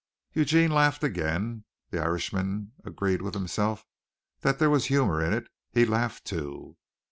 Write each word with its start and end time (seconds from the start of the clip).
Eugene 0.33 0.71
laughed 0.71 1.03
again. 1.03 1.63
The 1.91 2.01
Irishman 2.01 2.71
agreed 2.83 3.21
with 3.21 3.35
himself 3.35 3.85
that 4.39 4.57
there 4.57 4.71
was 4.71 4.85
humor 4.85 5.23
in 5.23 5.31
it. 5.31 5.47
He 5.73 5.85
laughed 5.85 6.25
too. 6.25 6.77